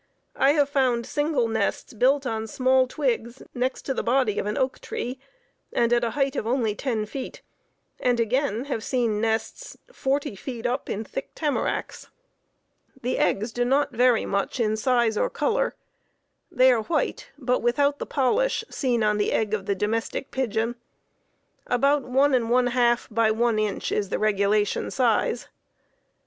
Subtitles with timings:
[0.35, 4.79] I have found single nests built on small twigs next the body of an oak
[4.79, 5.19] tree,
[5.71, 7.43] and at a height of only ten feet,
[7.99, 12.07] and again have seen nests forty feet up in thick tamaracks.
[13.03, 15.75] The eggs do not vary much in size or color.
[16.51, 20.77] They are white, but without the polish seen on the egg of the domestic pigeon.
[21.67, 25.47] About one and one half by one inch is the regulation size.